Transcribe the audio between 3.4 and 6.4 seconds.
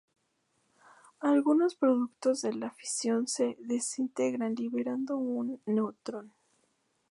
desintegran liberando un neutrón.